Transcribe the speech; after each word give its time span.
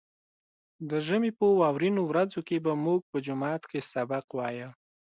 د 0.89 0.91
ژمي 1.07 1.31
په 1.39 1.45
واورينو 1.59 2.01
ورځو 2.09 2.39
کې 2.47 2.57
به 2.65 2.73
موږ 2.85 2.99
په 3.11 3.17
جومات 3.25 3.61
کې 3.71 3.79
سبق 3.93 4.25
وايه. 4.37 4.69